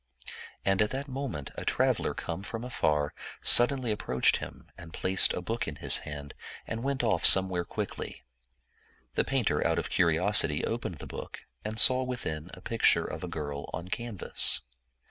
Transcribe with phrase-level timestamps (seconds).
[0.65, 2.41] And at that moment a traveler come.
[2.41, 3.13] from afar
[3.43, 6.33] suddenly approached him and placed a book in his hand,
[6.65, 8.23] and went off somewhere quickly.
[9.13, 13.23] The painter out of curi osity opened the book, and saw within a picture of
[13.23, 14.61] a girl on canvas.